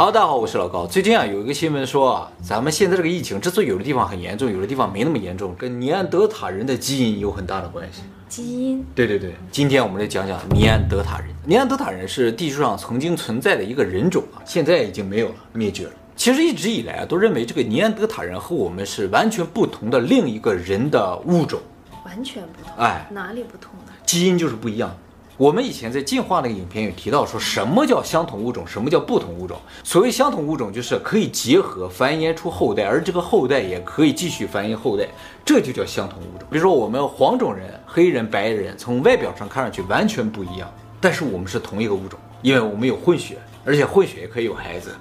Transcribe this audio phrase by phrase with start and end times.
[0.00, 0.86] 好，大家好，我是老高。
[0.86, 8.00] 最近啊，有一个新闻说啊，咱们现在这个疫情之所以有的地方很严重，有的地方没那么严重，跟尼安德塔人的基因有很大的关系。
[8.26, 8.82] 基因？
[8.94, 9.34] 对对对。
[9.52, 11.28] 今天我们来讲讲尼安德塔人。
[11.44, 15.92] 尼安德塔人是地球上曾经存在的一个人种啊，现在已经没有了，灭绝了。
[16.16, 21.60] 其实一直以来啊，都认为这个尼安德塔人和我们是完全不同的另一个人的物种。
[22.06, 22.72] 完全不同？
[22.78, 23.92] 哎，哪里不同呢？
[24.06, 24.96] 基因就是不一样。
[25.40, 29.56] 我们以前在进化那个影片有提到，说什么叫相同物种，什么叫不同物种。
[29.82, 35.08] 所谓相同物种，就是可以结合繁衍出后代，而这个后代也可以继续繁衍后代，
[35.42, 36.46] 这就叫相同物种。
[36.50, 44.94] 比如说我们黄种人、黑人、白人，从外表上看上去完全不一样，但是我们是同一个物种，因为我们有混血，而且混血也可以有孩子。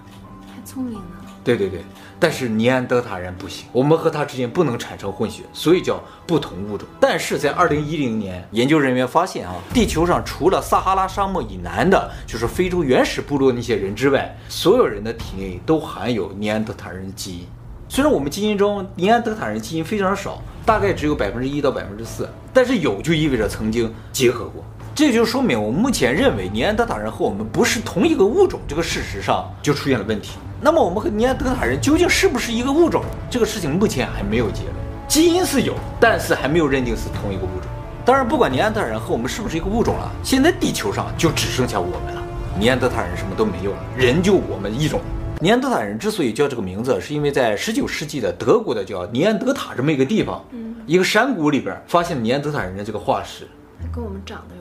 [0.48, 1.02] 太聪明了。
[1.50, 1.84] 对对对，
[2.20, 6.88] 但是尼安德塔人不行，我们和他之间不能产生混血，所以叫不同物种。
[7.00, 17.48] 但是在二零一零年，研究人员发现啊，地球上除了撒哈拉沙漠以南的，就是非洲原始部落那些人之外，所有人的体内都含有尼安德塔人的基因。
[17.88, 24.64] 虽然我们基因中尼安德塔人基因非常少，大概只有百分之一到百分之四，但是有就意味着曾经结合过。
[24.96, 30.38] 这就说明我们目前认为尼安德塔人和我们不是同一个物种这个事实上就出现了问题。
[30.62, 33.02] 那么我们和尼安德塔人究竟是不是一个物种？
[33.30, 34.76] 这个事情目前还没有结论。
[35.08, 37.70] 基因是有，但是还没有认定是同一个物种。
[38.06, 42.22] 当然，不管尼安德塔人和我们是不是一个物种了，现在地球上就只剩下我们了。
[42.60, 45.00] 尼安德塔人什么都没有了，人就我们一种。
[45.40, 53.48] 尼安德塔人之所以叫这个名字，是因为在十九世纪的德国的叫尼安德塔这么一个地方，嗯，一个山谷里边发现了尼安德塔人的这个化石。
[53.96, 54.59] 跟我们长得？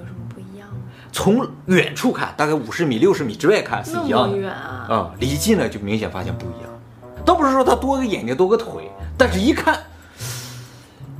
[1.12, 4.36] 从远处看，大概五十米、六十米之外看是一样的。
[4.36, 4.86] 远啊！
[4.88, 6.70] 啊、嗯，离近了就明显发现不一样。
[7.24, 9.78] 倒不是说它多个眼睛、多个腿，但是一看，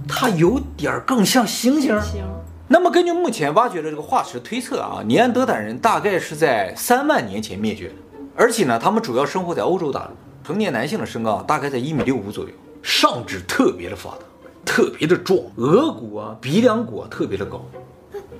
[0.07, 1.99] 它有点更像猩猩。
[2.01, 2.23] 猩。
[2.69, 7.95] 那么根据目前挖掘的这个化石推测啊，尼安德坦人大概是在三万年前灭绝的，
[8.37, 10.11] 而且呢，他们主要生活在欧洲大陆。
[10.45, 12.51] 成年男性的身高大概在一米六五左右，
[12.83, 14.19] 上肢特别的发达，
[14.65, 17.61] 特别的壮，额骨啊、鼻梁骨啊特别的高。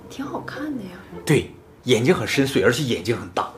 [0.09, 0.91] 挺好看的呀，
[1.25, 1.51] 对，
[1.85, 3.51] 眼睛很深邃，而且眼睛很大。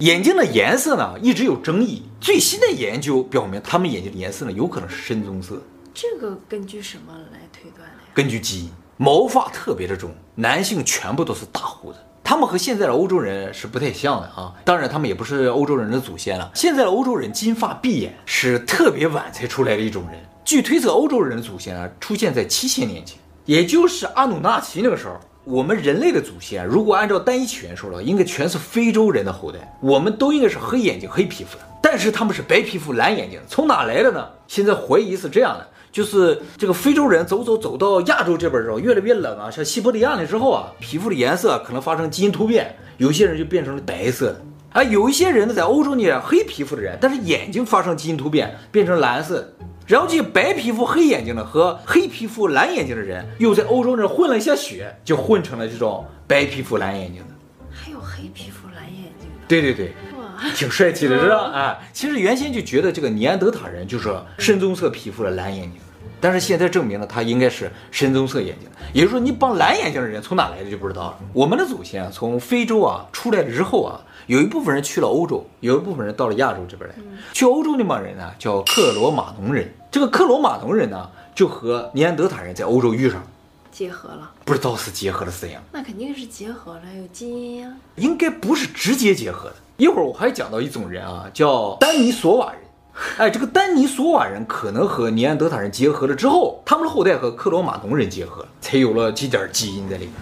[0.00, 2.02] 眼睛的颜色呢，一直有争议。
[2.20, 5.62] 最新的研究表明，他们眼睛的颜色呢，有可能是深棕色。
[5.94, 8.10] 这个根据什么来推断的呀？
[8.12, 11.98] 根据基因，毛发特别的重，男性全部都是大胡子。
[12.24, 14.52] 他们和现在的欧洲人是不太像的啊。
[14.64, 16.50] 当然，他们也不是欧洲人的祖先了。
[16.54, 20.18] 现在的欧洲人金发碧眼，是特别晚才出来的一种人。
[20.44, 25.20] 据推测，欧洲人的祖先啊，出现在七千年前，也就是阿努纳奇那个时候。
[25.44, 29.76] 我们人类的祖先，如果按照单一起源说的话，应该全是非洲人的后代。
[29.78, 34.26] 我们都应该是黑眼睛、黑皮肤的，但是他们是白皮肤、蓝眼睛，从哪来的呢？
[34.48, 44.40] 现在怀疑是这样的，就是这个非洲人走走走到亚洲这边之后，越来越冷啊，像西伯利亚了之后啊，皮肤的颜色可能发生基因突变，有些人就变成了白色的
[44.72, 49.46] 啊，有一些人呢在欧洲呢，黑皮肤的人，但是眼睛发生基因突变，变成蓝色。
[49.86, 57.28] 然后这些白皮肤黑眼睛的和黑皮肤蓝眼睛的人，又在欧洲那混了一下血，就混成了这种白皮肤蓝眼睛的。
[57.70, 59.46] 还有黑皮肤蓝眼睛的？
[59.46, 61.36] 对对对，哇，挺帅气的，是吧？
[61.36, 64.08] 啊， 其实原先就觉得这个尼安德塔人就是
[64.38, 65.80] 深棕色皮肤的蓝眼睛，
[66.24, 68.66] 但是现在证明了他应该是深棕色眼睛。
[68.94, 71.18] 也就是说，你帮蓝眼睛的人从哪来的就不知道了。
[71.34, 74.00] 我们的祖先啊，从非洲啊出来了之后啊。
[74.26, 76.96] 有一部分人去了欧洲，有一部分人到了亚洲这边来。
[77.34, 79.70] 去欧洲那帮人呢，叫克罗马农人。
[79.90, 83.22] 这个克罗马农人呢，就和尼安德塔人在欧洲遇上，
[83.70, 84.30] 结合了。
[84.46, 85.62] 不知道是结合了怎样？
[85.70, 87.70] 那肯定是结合了，有基因呀。
[87.96, 89.56] 应该不是直接结合的。
[89.76, 92.62] 一会儿我还讲到一种人啊，叫丹尼索瓦人。
[93.18, 100.14] 哎，这个丹尼索瓦人可能和尼安德塔人结合了之后，他们的后代和克罗马农人结合，才有了几点基因在里面。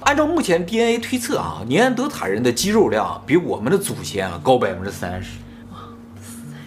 [0.00, 5.38] 按照目前 DNA 推测啊，尼安德塔人的肌肉量比我们的祖先啊高百分之三十，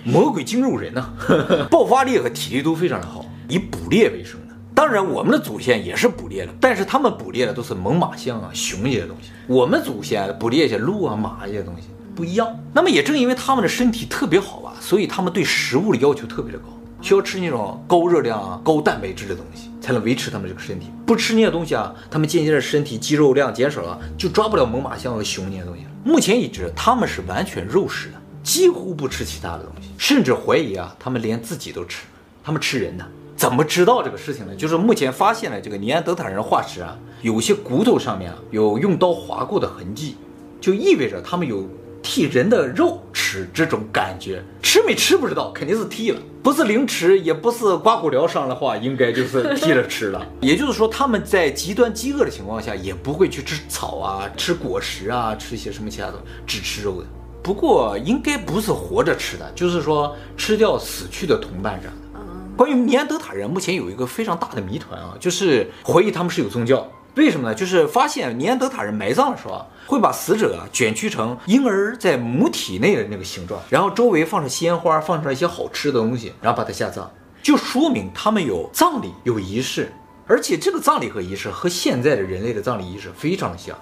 [0.03, 4.55] 魔鬼精肉人呢、啊， 爆发力和体力都非常的好，以捕猎为生的。
[4.73, 12.59] 当然，我们的祖先也是捕猎的，但是他们捕猎的都是猛犸象啊、熊这些东西，我们祖先捕猎一些鹿啊、马这些东西不一样。
[12.73, 16.65] 那么也正因为他们的身体特别好吧，所以他们对食物的要求特别的高。
[16.99, 20.87] 需要吃那种高热量啊、高蛋白质的东西，才能维持他们这个身体。
[21.05, 25.91] 不吃那些东西啊，他们渐渐的身体肌肉量减少了，就抓不了猛犸象和熊那些东西了。
[26.03, 31.99] 目前已知他们是完全肉食的，几乎不吃其他的东西，甚至怀疑啊，他们连自己都吃。
[32.43, 33.05] 他们吃人呢？
[33.35, 34.55] 怎么知道这个事情呢？
[34.55, 40.17] 就是目前发现了这个尼安德塔人化石啊，有些骨头上面啊有用刀划过的痕迹，
[40.59, 41.63] 就意味着他们有。
[42.07, 50.25] 替人的肉吃这种感觉，吃没吃不知道，肯定是替了，不是凌迟，也不是刮骨疗伤的话，应该就是替了吃了。
[50.39, 56.13] 也就是说，他们在极端饥饿的情况下，也不会去吃草啊、吃果实啊、吃一些什么其他的，
[56.45, 57.07] 只吃肉的。
[57.43, 62.19] 不过应该不是活着吃的，就是说吃掉死去的同伴这样的。
[62.21, 66.89] 嗯，关于尼安德塔人，目前有一个非常大的谜团啊，就是怀疑他们是有宗教。
[67.17, 67.55] 为什么呢？
[67.55, 77.09] 就是发现尼安德塔人埋葬的时候啊，会把死者卷曲成婴儿在母体内的那个形状，然后周围放上鲜花，放上一些好吃的东西，然后把它下葬，
[77.41, 79.91] 就说明他们有葬礼，有仪式，
[80.27, 83.75] 而且这个葬礼和仪式和现在的人类的葬礼仪式非常的像。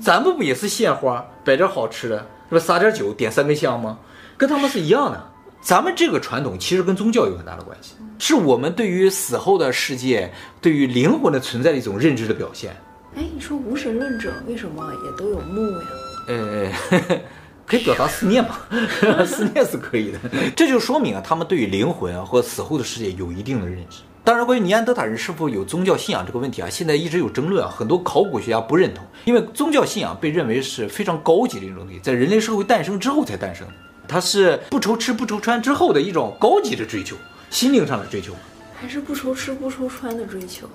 [0.00, 2.18] 咱们不也是献花，摆点好吃的，
[2.50, 2.60] 是吧？
[2.60, 3.98] 撒点酒，点三根香吗？
[4.36, 5.28] 跟他们是一样的。
[5.62, 12.76] 咱们这个传统其实跟宗教有很大的关系，是我们对于死后的世界、对于灵魂的存在的一种认知的表现。
[13.14, 15.86] 哎，你说无神论者为什么也都有墓呀？
[16.28, 16.72] 呃，
[17.66, 18.58] 可以表达思念嘛，
[19.26, 20.18] 思念是可以的。
[20.56, 23.98] 这就说明啊，他们对于灵魂啊或死后的世界有一定的认知。
[24.24, 33.72] 当然，关于尼安德塔人是否有宗教信仰这个问题啊，现在一直有争论啊，很多考古学家不认同，因为宗教信仰被认为是非常高级的一种东西，在人类社会诞生之后才诞生的。
[34.06, 37.16] 它是不愁吃不愁穿之后的一种高级的追求，
[37.50, 38.32] 心灵上的追求，
[38.80, 40.68] 还是不愁吃不愁穿的追求？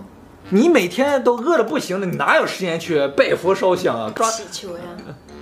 [0.50, 4.12] 你每天都饿得不行了，你哪有时间去拜佛烧香啊？
[4.16, 4.84] 抓祈求呀，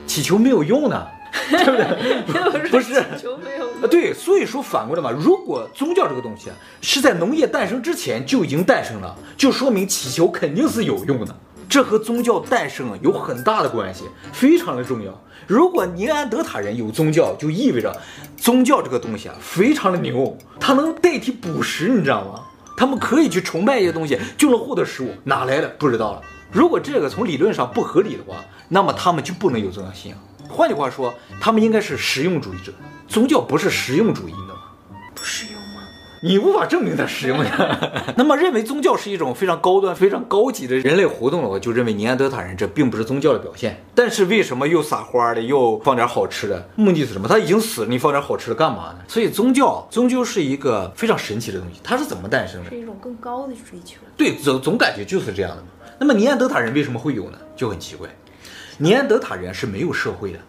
[0.07, 1.05] 祈求没有用呢，
[1.51, 2.69] 对不对？
[2.69, 3.83] 不是，祈求没有用。
[3.83, 11.35] 啊，对，所以说反过来嘛，如果宗教这个东西啊是在农业诞生之前就已经诞生了，就说明祈求肯定是有用的。
[11.69, 15.11] 这和宗教诞生有很大的关系，非常的重要。
[15.45, 17.95] 如果尼安德塔人有宗教，就意味着
[18.37, 22.41] 宗教这个东西啊非常的牛，它能代替捕食，你知道吗？
[22.77, 26.21] 他们可以去崇拜一些东西，就能获得食物，哪来的不知道了。
[26.51, 30.19] 如果这个从理论上不合理的话，那么他们就不能有宗教信仰。
[30.49, 32.73] 换句话说，他们应该是实用主义者。
[33.07, 34.61] 宗教不是实用主义的吗？
[35.13, 35.54] 不实用？
[36.25, 37.79] 你无法证明它实用呀。
[38.17, 43.79] 那么认为宗教是一种非常高端、非常高级的人类活动的话，就认为尼安德塔人这并不是宗教的表现。
[43.93, 46.67] 但是为什么又撒花的，又放点好吃的？
[46.75, 47.27] 目的是什么？
[47.27, 48.99] 他已经死了，你放点好吃的干嘛呢？
[49.07, 51.79] 所以宗教终究是一个非常神奇的东西。
[51.83, 52.71] 它是怎么诞生的？
[52.71, 53.97] 是一种更高的追求。
[54.17, 55.67] 对，总总感觉就是这样的嘛。
[55.99, 57.37] 那么尼安德塔人为什么会有呢？
[57.55, 58.09] 就很奇怪，
[58.79, 60.39] 尼安德塔人是没有社会的，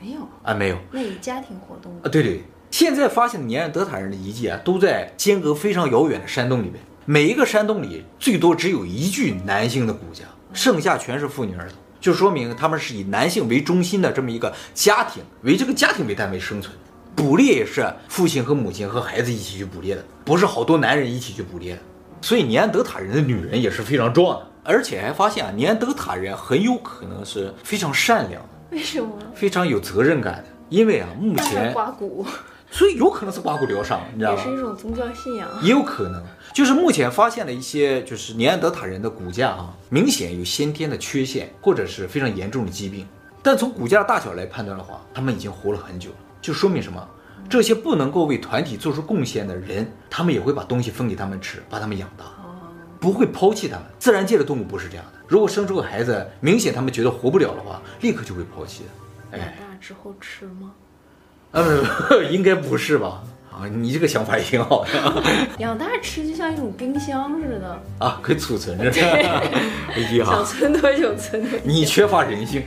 [0.00, 0.78] 没有啊，没有。
[0.90, 2.42] 那以家庭活动啊，对对。
[2.78, 6.74] 现在发现的尼安德塔人的遗迹啊，都在间隔非常遥远的山洞里面。
[7.06, 16.76] 每一个山洞里最多只有一具男性的骨架，剩下全是妇女儿童，就说明他们是以男性为中心的这么一个家庭，为这个家庭为单位生存。
[17.14, 21.80] 捕猎也是父亲和母亲和孩子一起去捕猎的，不是好多男人一起去捕猎的。
[22.20, 29.08] 所以尼安德塔人的女人也是非常壮的，而且还发现啊，尼安德塔人很有可能是非常善良的，为什么？
[29.34, 32.26] 非常有责任感的，因为啊，目前刮骨。
[32.70, 34.42] 所以有可能是刮骨疗伤，你知道吗？
[34.42, 36.22] 也是一种宗教信仰，也有可能
[36.52, 43.06] 就是目前发现了一些就是尼安德塔人的骨架啊，明显有先天的缺陷，或者是非常严重的疾病。
[43.42, 47.08] 但从骨架大小来判断的话，他们已经活了很久了，就说明什么？
[47.48, 52.24] 这些不能够为团体做出贡献的人，他们也会把东西分给他们吃，把他们养大，
[52.98, 53.84] 不会抛弃他们。
[54.00, 59.38] 自然界的动物不是这样的，如果生出个孩子，明显他们觉得活不了的话，立刻就会抛弃的。
[59.38, 60.72] 长大之后吃吗？
[61.56, 61.82] 嗯，
[62.30, 63.22] 应该不是吧？
[63.50, 64.90] 啊，你这个想法也挺好的。
[65.58, 68.90] 养大吃就像一种冰箱似的啊，可以储存着。
[68.92, 71.64] 哎呀，想存多久存多久。
[71.64, 72.62] 你缺乏人性。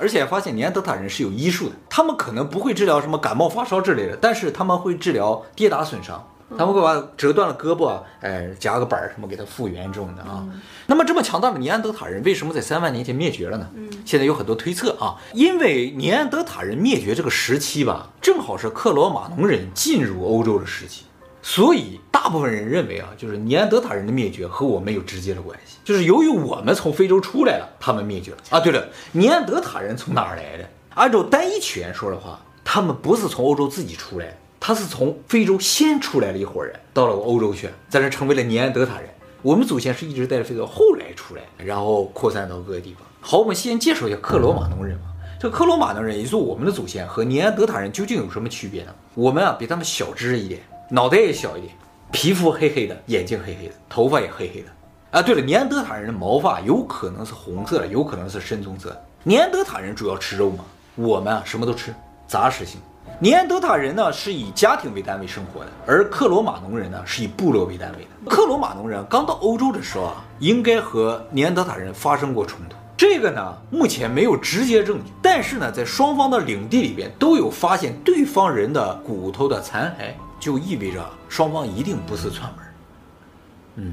[0.00, 6.26] 而且发现尼安德塔人是有医术的，他们可能不会治疗什么感冒发烧之类的，但是他们会治疗跌打损伤。
[6.56, 10.42] 他们会把折断了胳膊啊，哎，夹个板儿什么给它复原这种的啊。
[10.46, 13.68] 嗯、那么这么强大的尼安德塔人为什么在三万年前灭绝了呢？
[13.76, 21.04] 嗯，现在有很多推测啊，因为尼安德塔人灭绝这个时期吧，正好是克罗马农人进入欧洲的时期，
[21.42, 28.58] 所以大部分人认为啊，就是尼安德塔人的灭绝和我们有直接的关系，就是由于我们从非洲出来了，他们灭绝了啊。
[28.60, 30.66] 对了，尼安德塔人从哪儿来的？
[30.94, 34.38] 按照单一起源说的话，他们不是从欧洲自己出来。
[34.58, 39.10] 他是从非洲先出来了一伙人，到了欧洲去，在这成为了尼安德塔人。
[39.42, 43.06] 我们祖先是一直在非洲，后来出来，然后扩散到各个地方。
[43.30, 45.04] 好，我们先介绍一下克罗马农人吧。
[45.38, 48.94] 这克罗马农人，也就是我们的祖先，和尼安德塔人究竟有什么区别呢？
[49.12, 51.74] 我们啊比他们小只一点，脑袋也小一点，
[52.10, 54.68] 皮肤黑黑的，眼睛黑黑的，头发也黑黑的。
[55.10, 58.98] 啊，对了，尼安德塔人的毛发有可能是红色的，有可能是深棕色。
[59.24, 60.64] 尼安德塔人主要吃肉嘛？
[60.94, 61.94] 我们啊什么都吃，
[62.26, 62.80] 杂食性。
[63.18, 68.30] 尼安德塔人呢是以家庭为单位生活的，而克罗马农人呢是以部落为单位的。
[68.30, 72.76] 克罗马农人刚到欧洲的时候啊，应该和尼安德塔人发生过冲突。
[72.98, 82.64] 这个呢目前没有直接证据，但是呢在双方的领地里边都有发现对方人的骨头的残骸，就意味着双方一定不是串门。
[83.76, 83.92] 嗯，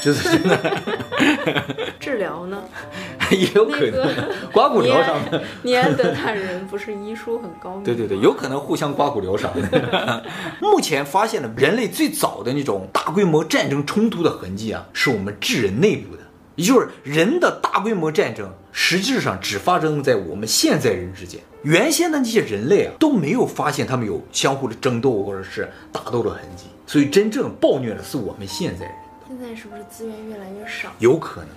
[0.00, 0.82] 就是真的
[2.00, 2.60] 治疗呢？
[3.30, 5.42] 也有可能那个刮骨疗伤的。
[5.62, 7.84] 尼安德塔人不是医术很高明？
[7.84, 10.24] 对对对，有可能互相刮骨疗伤的。
[10.60, 16.22] 目前发现的人类最早的那种大规模战争冲突的痕迹啊，是我们智人内部的，
[16.56, 21.40] 也就是人的大规模战争，实际上只发生在我们现在人之间。
[21.62, 28.94] 原先的那些人类啊，都没有发现他们有相互的争斗或者是打斗的痕迹，所以真正暴虐的是我们现在人。
[29.26, 30.90] 现在是不是资源越来越少？
[30.98, 31.48] 有可能。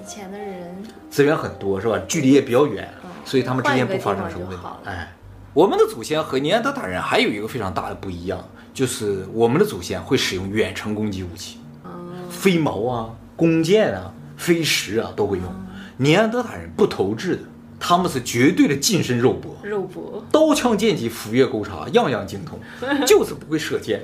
[0.00, 0.72] 以前的人
[1.10, 1.98] 资源很多是吧？
[2.06, 5.12] 距离也比较远，嗯所以他们之间不发生什么问题哎，
[5.52, 15.44] 我们的祖先和尼安德塔人还有一个非常大的不一样，就是我们的祖先会使用远程攻击武器，嗯，飞矛啊、弓箭啊、飞石啊都会用。
[15.98, 17.42] 尼安德塔人不投掷的，
[17.78, 19.54] 他们是绝对的近身肉搏。
[19.62, 20.24] 肉搏。
[20.32, 22.58] 刀枪剑戟斧钺钩叉样样精通，
[23.04, 24.00] 就是不会射箭。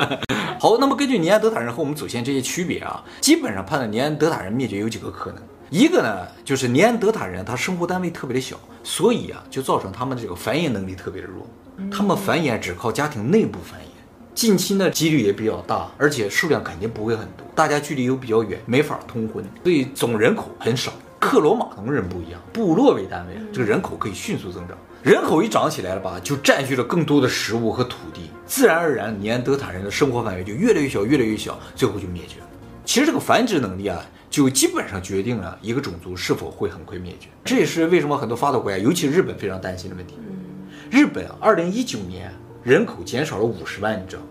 [0.60, 5.42] 好，那么根据尼安德塔人和我们祖先这些区别啊，基本上判断尼安德塔人灭绝有几个可能。
[5.70, 11.46] 一个呢，就是尼安德塔人他生活单位特别的小，所以啊，就造成他们的这个繁衍能力特别的弱。
[11.90, 13.84] 他们繁衍只靠家庭内部繁衍，
[14.36, 20.92] 近亲的几率也比较大，而且数量肯定不会很多，大家距离又比较远，没法通婚，所以总人口很少。
[21.18, 24.76] 克罗马农人不一样，部落为单位，这个人口可以迅速增长。
[25.02, 32.46] 人口一涨起来了吧，就占据了更多的食物和土地，自然而然，尼安德塔人的生活范围就越来越小，越来越小，最后就灭绝了。
[32.84, 37.28] 其实这个繁殖能力啊，就基本上决定了一个种族是否会很快灭绝。
[37.42, 40.18] 这也是为什么很多发达国家，尤其是日本非常担心的问题。
[40.90, 42.30] 日本二零一九年
[42.66, 44.28] 人口减少了五十万，你知道吗？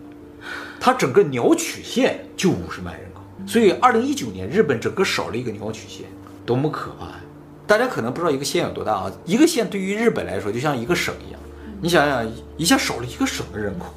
[0.77, 6.05] 它整个鸟取县就五十万人口，所以二零一九年日本整个少了一个鸟取县，
[6.45, 7.21] 多么可怕呀！
[7.65, 11.39] 大家可能不知道一个县有多大啊，一个县对于日本来说就像一个省一样。
[11.81, 13.93] 你想想，一下少了一个省的人口，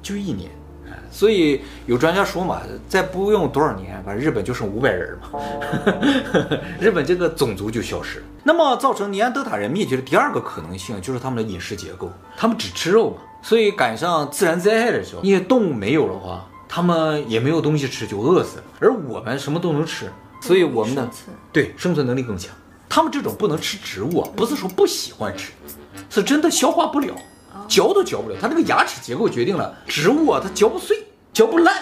[0.00, 0.52] 就一年。
[1.10, 5.40] 哎所以有专家说嘛，再不用多少年，反正日本就剩五百人嘛，
[6.78, 8.24] 日本这个种族就消失了。
[8.44, 18.64] 那么造成尼安德塔人灭绝的第二个可能性，就是他们的饮食结构，他们只吃肉嘛，所以赶上自然灾害的时候，那些动物没有的话，他们也没有东西吃，就饿死了。
[18.78, 21.10] 而我们什么都能吃，所以我们的
[21.52, 22.54] 对生存能力更强。
[22.88, 25.52] 他们这种不能吃植物啊，不是说不喜欢吃，
[26.08, 27.14] 是真的消化不了，
[27.70, 28.36] 嚼都嚼不了。
[28.40, 30.96] 它那个牙齿结构决定了植物啊，它嚼不碎，
[31.32, 31.74] 嚼不烂，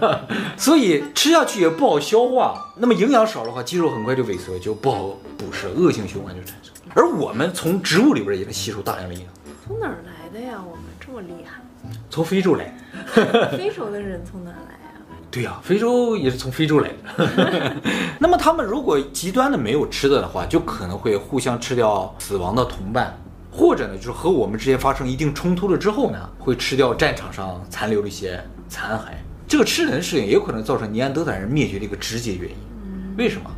[0.56, 2.72] 所以吃下去也不好消化。
[2.76, 6.72] 那么营养少的话，肌肉很快就萎缩，就不好捕食，恶性循环就产生。
[6.94, 9.28] 而我们从植物里边也能吸收大量的营养，
[9.66, 10.54] 从哪儿来的呀？
[10.66, 11.60] 我们这么厉害，
[12.08, 12.74] 从非洲来。
[13.56, 14.78] 非洲的人从哪儿来呀？
[15.30, 17.76] 对呀、非洲也是从非洲来的。
[18.18, 23.14] 那么他们如果极端的没有吃的的话，就可能会互相吃掉死亡的同伴，
[23.58, 29.06] 或者呢，就是和我们之间发生一定冲突了之后呢，会吃掉战场上残留的一些残骸。
[29.48, 32.56] 这个吃人的事情也有可能造成尼安德坦人灭绝的一个直接原因。
[33.16, 33.50] 为什么？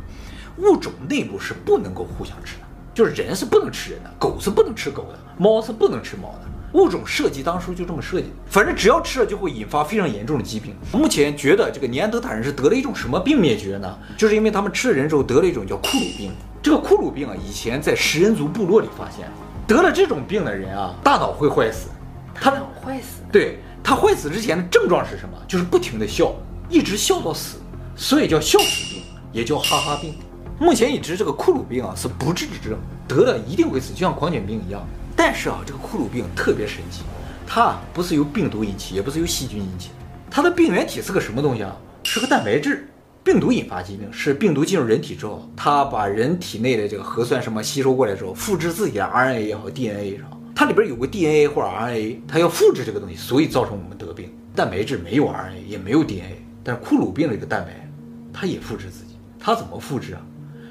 [0.57, 2.63] 物种内部是不能够互相吃的，
[2.95, 6.79] 就是人是不能吃人的，狗是不能吃狗的，猫是不能吃猫的。
[6.79, 10.73] 物种设计当初就这么设计的，反正只要吃了就会引发非常严重的疾病。
[10.91, 13.99] 目前觉得这个尼安德坦人是得了一种什么病灭绝呢？
[14.17, 16.31] 就是因为他们吃了人之后得了一种叫库鲁病。
[16.63, 19.27] 这个库鲁病啊，以前在食人族部落里发现，
[19.71, 21.87] 得了这种病的人啊，大脑会坏死。
[22.35, 23.21] 他大脑坏死。
[23.31, 25.37] 对他坏死之前的症状是什么？
[25.47, 26.35] 就是不停的笑，
[26.69, 27.57] 一直笑到死，
[27.95, 29.01] 所以叫笑死病，
[29.31, 30.13] 也叫哈哈病。
[30.59, 34.85] 目前已知这个库鲁病啊是不治之症，得了一定会死，就像狂犬病一样。
[35.15, 37.03] 但是啊，这个库鲁病特别神奇，
[37.47, 39.91] 它不是由病毒引起，也不是由细菌引起，
[40.29, 41.73] 它的病原体是个什么东西啊？
[42.03, 42.89] 是个蛋白质。
[43.23, 54.31] 病毒引发疾病是病毒进入人体之后，它把人体内的这个核酸什么吸收过来之后，复制自己的 RNA 也好，DNA 也好，它里边有个 DNA 或者 RNA，它要复制这个东西，所以造成我们得病。
[54.55, 57.87] 蛋白质没有 RNA，也没有 DNA，但是库鲁病的这个蛋白，
[58.33, 60.21] 它也复制自己，它怎么复制啊？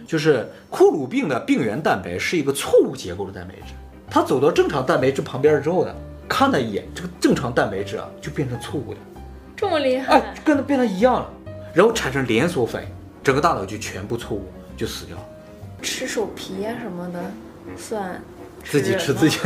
[0.07, 3.75] 就是库鲁病的病原蛋白是一个错误结构的蛋白质。
[4.11, 5.95] 它走到正常蛋白质旁边之后呢，
[6.29, 8.99] 看了一眼，这个正常蛋白质啊就变成错误的，
[9.57, 10.15] 这么厉害？
[10.15, 11.31] 哎，跟它变成一样了，
[11.73, 12.89] 然后产生连锁反应，
[13.23, 14.45] 整个大脑就全部错误，
[14.77, 15.23] 就死掉了。
[15.83, 17.21] 吃手皮呀、什么的，
[17.77, 18.21] 算
[18.65, 19.39] 自己吃自己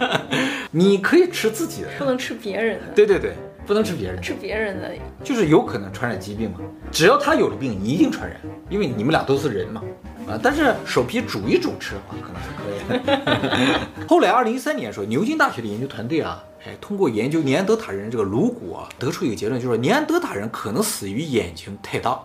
[0.70, 2.86] 你可以吃自己的，不能吃别人的。
[2.94, 3.34] 对对对，
[3.66, 4.90] 不能吃别人的，吃别人的，
[5.22, 6.58] 就是有可能传染疾病嘛。
[6.92, 9.82] 只要他有了病，你一定传染，因为你们俩都是人嘛。
[10.28, 13.80] 啊，但是手皮煮一煮吃的话，可能是可以的。
[14.08, 22.18] 后来，二零一三年的时候，牛津大学的研究团队啊，哎，通过研究尼安德塔人这个颅骨啊，得出一个结论，就是尼安德塔人可能死于眼睛太大。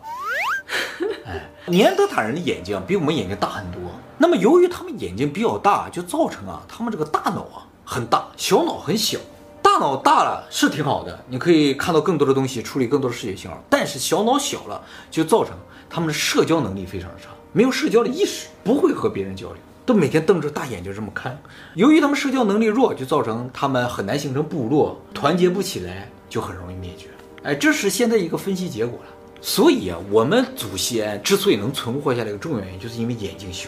[1.26, 3.82] 哎，尼安德塔人的眼睛比我们眼睛大很多。
[4.18, 9.20] 那么，由于他们眼睛比较大，就造成啊，他们这个大脑啊很大，小脑很小。
[9.62, 13.58] 大大脑大了是挺好的，你可以看到更多的东西，处理更多的视觉信号。
[13.70, 15.54] 但是小脑小了，就造成
[15.90, 19.58] 他们的社交能力非常的差，没有社交的意识，不会和别人交流，
[19.90, 21.36] 都每天瞪着大眼睛这么看。
[21.74, 27.08] 由于他们社交能力弱，就造成他们很难形成部落，团结不起来，就很容易灭绝。
[27.42, 29.06] 哎，这是现在一个分析结果了。
[29.42, 33.68] 所以啊，我们祖先之所以能存活下来，一个重要原因就是因为眼睛小。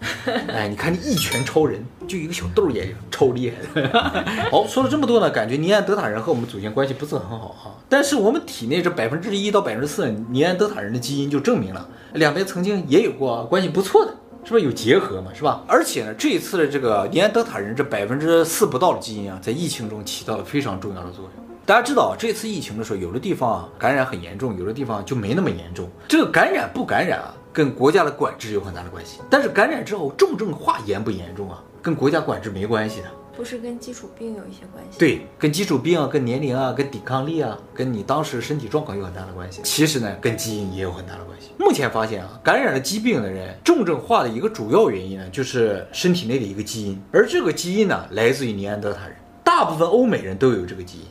[0.48, 4.10] 哎，你看，你一拳超人，就一个小豆眼睛，超厉害的。
[4.50, 7.70] 好，说了这么多呢，感觉尼安德塔人和我们祖先关系不是很好哈。
[7.88, 14.12] 但是我们体内这百分之一到百分之四尼安德塔人的基因就证明了，两边曾经也有过关系不错的，
[14.50, 15.30] 是不是有结合嘛？
[15.32, 15.62] 是吧？
[15.68, 21.44] 而且呢，这一次的这个尼安德塔人这百分之四不到的基因啊，在疫情中起到了非常重要的作用。
[21.64, 25.88] 大家知道，这次疫情的时候，有的地方啊感染很严重，有的地方就没那么严重。
[26.08, 27.32] 这个感染不感染啊？
[27.52, 31.62] 跟国家的管制有很大的关系，但是感染之后重症化严不严重啊？
[31.80, 33.06] 跟国家管制没关系的，
[33.40, 34.98] 不是跟基础病有一些关系？
[34.98, 39.62] 对，跟基础病啊、跟年龄啊、跟抵抗力啊、跟你当时身体状况有很大的关系。
[39.64, 41.52] 其实呢，跟基因也有很大的关系。
[41.58, 49.16] 目前发现啊，感染了疾病的人重症化的一个主要原因呢，就是身体内的一个基因，而这个基因呢，来自于尼安德塔人。
[49.42, 51.06] 大部分欧美人都有这个基因，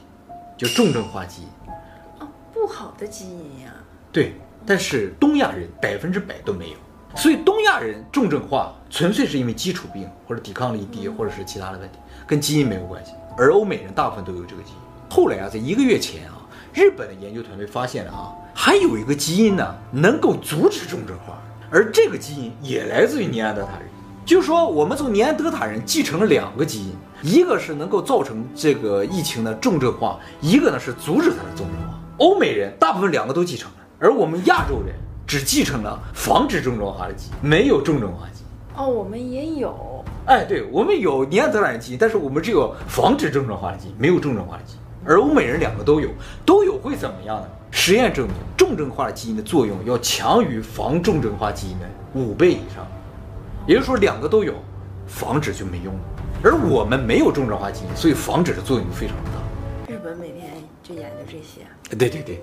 [0.56, 1.48] 就重症化基因。
[2.20, 3.82] 哦，不好的基因呀、啊。
[4.12, 4.34] 对。
[4.68, 6.76] 但是东亚人百分之百都没有，
[7.16, 11.98] 所以东亚人重症化纯粹是因为基础病或者抵抗力低，或者是其他的问题，
[12.28, 13.14] 跟基因没有关系。
[13.38, 14.78] 而欧美人大部分都有这个基因。
[15.10, 16.38] 后来啊，在一个月前啊，
[16.74, 23.90] 日本的研究团队发现了啊，还有一个基因呢，能够阻止重症化，而这个基因也来自于尼安德塔人。
[24.26, 32.00] 就是说，我们从尼安德塔人继承了两个基因，一个是能够造成这个疫情的重症化，一个呢是阻止它的重症化。
[32.20, 33.78] 欧美人大部分两个都继承了。
[33.98, 34.96] 而我们亚洲人
[35.30, 38.82] 只继承了防止重症化的基因，没有重症化基因。
[38.82, 40.04] 哦，我们也有。
[40.26, 44.80] 哎，对，我们有尼安德兰基因，但是我们只有防止重症化的基因，没有重症化的基因。
[45.06, 46.10] 而欧美人两个都有，
[46.44, 47.48] 都有会怎么样呢？
[47.70, 52.84] 实验证明，重症化的基因的作用要强于防重症化基因的五倍以上。
[53.68, 54.56] 也就是说，两个都有，
[55.06, 56.00] 防止就没用了。
[56.44, 59.94] 而我们没有重症化基因，所以防止的作用就非常的大。
[59.94, 61.68] 日本每天就研究这些。
[61.98, 62.40] 对对对，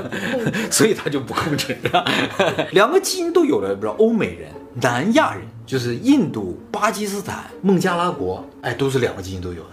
[0.70, 1.76] 所以他就不控制。
[2.72, 9.70] 两个基因都有了，比如欧美人、南亚人，就是印度、巴基斯坦、孟加拉国，哎，都是两个基因都有的。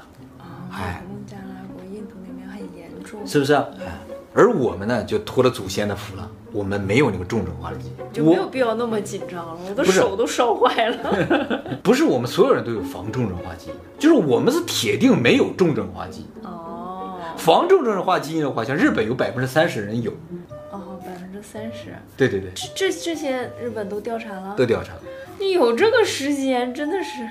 [0.72, 3.54] 哎，孟加拉国、印度那边很严重，是不是？
[3.54, 4.00] 哎，
[4.34, 9.58] 而我们呢，就托了祖先的福了，我们没有那个重症化的基因，就没有必要那么紧张了。
[9.68, 11.80] 我的手都烧坏了。
[11.84, 16.28] 不是我们所有人都有防重症化基因，就是我们是铁定没有重症化基因。
[16.48, 16.69] 哦。
[17.40, 20.12] 防重症化基因的话，像日本有百分之三十人有，
[20.72, 25.02] 哦，百分之三十，对对对，这这些日本都调查了，都调查了，
[25.40, 27.28] 你有这个时间真的是，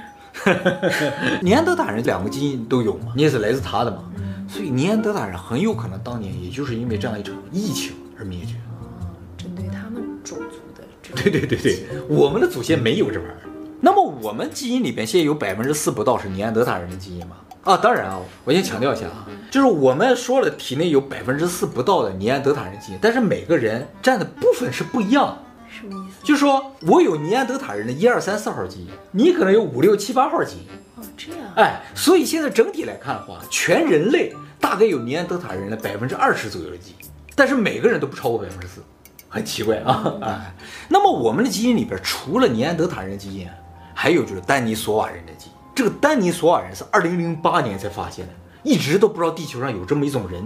[1.42, 13.48] 尼安德塔人两个基因都有嘛，你也是来自他的嘛，嗯、所以尼安德塔人很有可能当年也就是因为这样一场疫情而灭绝，啊，针对他们种族的这种，对对对对，我们的祖先没有这玩意儿，
[13.80, 17.36] 那么我们基因里边现在有百分之四不到是尼安德塔人的基因吗？
[17.68, 25.36] 啊，当然啊，我先强调一下啊，就是我们说了体内有百分之四不到的尼安德塔人基因，但是每个人占的部分是不一样。
[25.68, 26.24] 什么意思？
[26.24, 30.66] 就是说我有尼安德塔人的一二三四号基因，你可能有五六七八号基因。
[30.96, 31.40] 哦，这样。
[31.56, 38.82] 哎，所以现在整体来看的话，全人类大概有尼安德塔人的百分之二十左右的基因，但是每个人都不超过百分之四，
[39.28, 40.10] 很奇怪啊。
[40.24, 40.54] 哎，
[40.88, 43.46] 那么我们的基因里边除了尼安德塔人的基因，
[43.92, 45.52] 还有就是丹尼索瓦人的基因。
[45.78, 48.32] 这个丹尼索瓦人是二零零八年才发现的，
[48.64, 50.44] 一直都不知道地球上有这么一种人。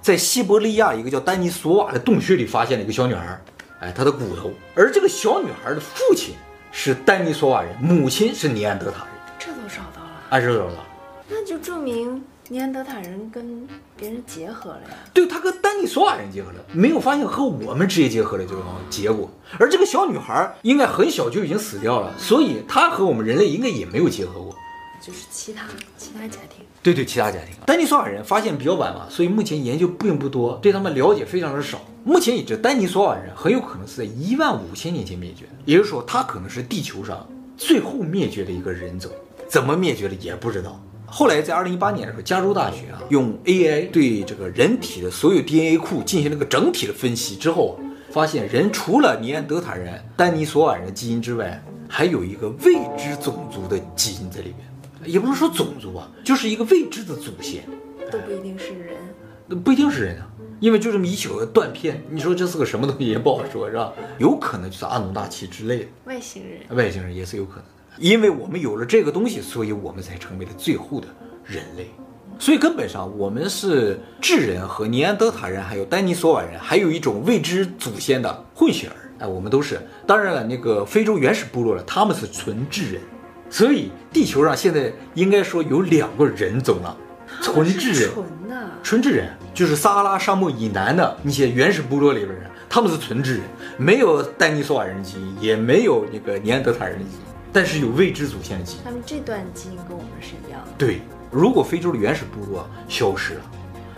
[0.00, 3.42] 在西伯利亚一个叫丹尼索瓦的洞穴里发现了一个小女孩，
[3.80, 4.52] 哎，她的骨头。
[4.76, 6.36] 而这个小女孩的父亲
[6.70, 9.12] 是丹尼索瓦人，母亲是尼安德塔人。
[9.36, 10.86] 这都找到了，哎，这都找到了，
[11.28, 14.88] 那就证明尼安德塔人跟别人结合了呀。
[15.14, 19.30] 对，他跟丹尼索瓦人结合了，没有发现和我们直接结合的这种结果。
[19.58, 24.54] 而这个小女孩应该很小就已经死掉了，所以她和我们人类应该也没有结合过。
[25.00, 25.64] 就是其他
[25.98, 27.56] 其他家庭，对对，其他家庭。
[27.66, 31.80] 丹尼索瓦人发现比较晚嘛，所以目前研究并不多，对他们了解非常的少。
[32.04, 37.26] 目前已知，丹尼索瓦人很有可能是在一万五千年前灭绝的，也就是说，他可能是地球上
[37.56, 39.10] 最后灭绝的一个人种。
[39.48, 40.80] 怎么灭绝的也不知道。
[41.14, 47.78] 后来在二零一八年的时候，加州大学啊用 AI 对这个人体的所有 DNA 库进行了个整体的分析之后，
[48.10, 54.66] 发现人除了尼安德塔人、丹尼索瓦人的基因之外，还有一个未知种族的基因在里面。
[55.04, 57.62] 也不能说种族啊，就是一个未知的祖先，
[58.10, 58.96] 都不一定是人，
[59.46, 60.26] 那不一定是人啊，
[60.60, 63.92] 因为就这么一小个断片，你说这是个什么东西也不好说，是吧？
[64.16, 65.86] 有可能就是阿努纳奇之类的。
[66.06, 71.06] 外星人，外星人也是有可能的，因为我们有了这个东西，所以我们才成为了最后的
[71.44, 71.90] 人类。
[72.38, 78.96] 所以根本上我们是智人和尼安德塔人，还有丹尼索瓦人，还有一种未知祖先的混血儿。
[79.20, 79.80] 哎，我们都是。
[80.06, 83.00] 当然了，那个非洲原始部落了，他们是纯智人。
[83.48, 86.96] 所以地球上现在应该说有两个人种了，
[87.42, 88.10] 纯智人。
[88.12, 88.70] 纯的。
[88.82, 93.42] 纯智人就是撒哈拉沙漠以南的那些原始部落里边人，他们是纯智人，
[93.76, 98.80] 没有丹尼索瓦人基因，也没有那个尼安德塔人的基因，但是有未知祖先的基因。
[98.84, 100.70] 他们这段基因跟我们是一样的。
[100.78, 103.42] 对，如果非洲的原始部落消失了，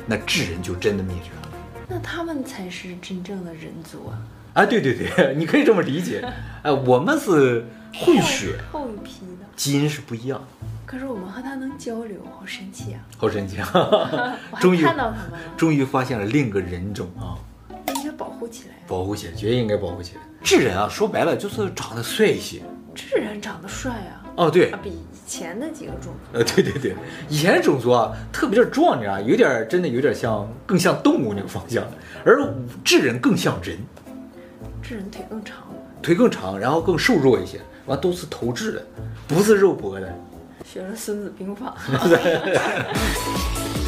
[0.06, 1.58] 那智人就真的灭绝了。
[1.88, 4.18] 那他们才是真正的人族啊！
[4.54, 6.26] 啊，对对对， 你可以这么理解。
[6.62, 7.66] 哎， 我们是。
[7.96, 10.44] 混血后，后一批的基因是不一样，
[10.84, 12.98] 可是我们和他能交流，好神奇啊！
[13.16, 14.36] 好神奇啊！
[14.58, 17.38] 终于看到他们了，终于发现了另一个人种啊！
[17.94, 20.22] 应该保护起来，保护起来，绝对应该保护起来。
[20.42, 22.62] 智人啊，说白了就是长得帅一些。
[22.94, 24.22] 智人长得帅啊！
[24.36, 26.94] 哦，对，比以前的几个种族，呃，对对对，
[27.28, 31.84] 以前的种族啊，特别的壮，你知道，有点真的有点像，更像动物那个方向，
[32.24, 32.48] 而
[32.84, 33.76] 智人更像人。
[34.82, 35.56] 智人腿更长，
[36.02, 37.60] 腿更长，然后更瘦弱一些。
[37.86, 38.82] 完都是投掷的，
[39.28, 40.12] 不是肉搏的。
[40.64, 41.76] 学了《孙子兵法》。